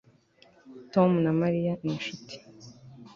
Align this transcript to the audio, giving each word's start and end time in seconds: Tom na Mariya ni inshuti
Tom 0.93 1.11
na 1.23 1.31
Mariya 1.41 1.73
ni 1.81 1.89
inshuti 1.93 2.35